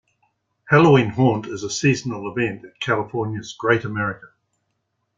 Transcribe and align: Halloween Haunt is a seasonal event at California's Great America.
Halloween 0.67 1.09
Haunt 1.11 1.45
is 1.45 1.61
a 1.63 1.69
seasonal 1.69 2.31
event 2.33 2.65
at 2.65 2.79
California's 2.79 3.53
Great 3.53 3.85
America. 3.85 4.29